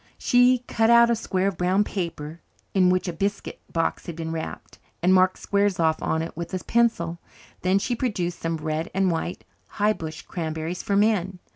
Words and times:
She 0.17 0.63
cut 0.67 0.89
out 0.89 1.11
a 1.11 1.15
square 1.15 1.47
of 1.47 1.59
brown 1.59 1.83
paper, 1.83 2.41
in 2.73 2.89
which 2.89 3.07
a 3.07 3.13
biscuit 3.13 3.59
box 3.71 4.07
had 4.07 4.15
been 4.15 4.31
wrapped, 4.31 4.79
and 5.03 5.13
marked 5.13 5.37
squares 5.37 5.79
off 5.79 6.01
on 6.01 6.23
it 6.23 6.35
with 6.35 6.51
a 6.55 6.63
pencil. 6.63 7.19
Then 7.61 7.77
she 7.77 7.93
produced 7.95 8.39
some 8.39 8.57
red 8.57 8.89
and 8.95 9.11
white 9.11 9.43
high 9.77 9.93
bush 9.93 10.23
cranberries 10.23 10.81
for 10.81 10.95
men. 10.95 11.37